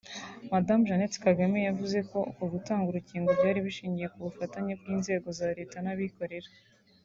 Madamu 0.51 0.85
Jeannette 0.87 1.17
Kagame 1.25 1.57
yavuze 1.67 1.97
ko 2.09 2.17
uku 2.31 2.43
gutanga 2.53 2.87
inkingo 2.99 3.29
byari 3.39 3.59
bishingiye 3.67 4.07
ku 4.13 4.19
bufatanye 4.25 4.71
bw’inzego 4.79 5.27
za 5.39 5.47
leta 5.57 5.77
n’abikorera 5.85 6.49